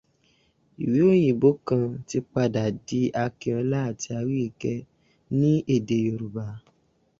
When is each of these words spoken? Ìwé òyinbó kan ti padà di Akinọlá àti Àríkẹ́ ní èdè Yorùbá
Ìwé 0.83 0.99
òyinbó 1.13 1.49
kan 1.67 1.83
ti 2.07 2.17
padà 2.31 2.63
di 2.85 2.99
Akinọlá 3.23 3.77
àti 3.89 4.07
Àríkẹ́ 4.19 4.77
ní 5.39 5.51
èdè 5.75 5.97
Yorùbá 6.07 6.45